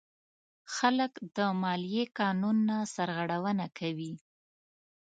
خلک 0.75 1.11
د 1.35 1.37
مالیې 1.61 2.03
قانون 2.19 2.57
نه 2.69 2.77
سرغړونه 2.93 3.65
کوي. 3.79 4.13